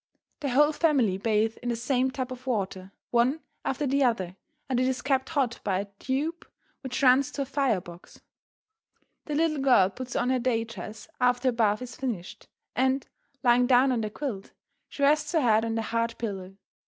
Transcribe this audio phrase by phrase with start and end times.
[0.39, 4.35] The whole family bathe in the same tub of water, one after the other,
[4.67, 6.43] and it is kept hot by a tube
[6.81, 8.19] which runs to a fire box.
[9.25, 13.07] The little girl puts on her day dress after her bath is finished, and,
[13.43, 14.53] lying down on the quilt,
[14.89, 16.55] she rests her head on the hard pillow.